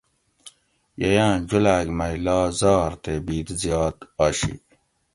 ییاں 1.01 1.33
جولاگ 1.49 1.87
مئی 1.97 2.15
لا 2.25 2.37
زھر 2.59 2.91
تے 3.03 3.13
بید 3.25 3.47
زیاد 3.61 3.97
آشی 4.25 4.53